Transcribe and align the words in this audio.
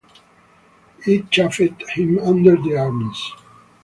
It 1.05 1.29
chafed 1.29 1.87
him 1.91 2.17
under 2.17 2.55
the 2.57 2.75
arms. 2.75 3.33